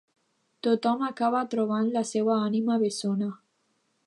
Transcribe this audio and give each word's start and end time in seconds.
Tothom 0.67 1.03
acaba 1.09 1.43
trobant 1.53 1.93
la 1.99 2.05
seva 2.15 2.41
ànima 2.49 2.83
bessona. 2.87 3.31